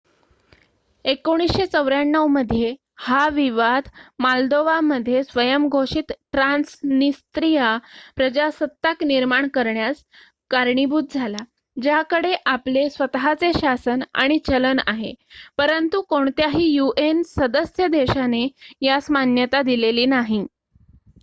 [1.05, 2.73] 1994 मध्ये
[2.99, 3.89] हा विवाद
[4.19, 7.67] मोल्दोवा मध्ये स्वयंघोषित ट्रान्सनिस्त्रीया
[8.17, 10.03] प्रजासत्ताक निर्माण करण्यास
[10.51, 11.43] कारणीभूत झाला
[11.77, 15.13] ज्याकडे आपले स्वत:चे शासन आणि चलन आहे
[15.57, 18.47] परंतु कोणत्याही यूएन सदस्य देशाने
[18.81, 20.45] यास मान्यता दिलेली नाही